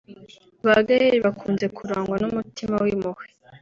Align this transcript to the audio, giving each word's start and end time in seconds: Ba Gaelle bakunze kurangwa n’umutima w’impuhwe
Ba 0.65 0.75
Gaelle 0.87 1.23
bakunze 1.25 1.65
kurangwa 1.77 2.15
n’umutima 2.19 2.75
w’impuhwe 2.83 3.25